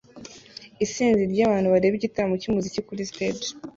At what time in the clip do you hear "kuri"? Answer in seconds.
2.87-3.09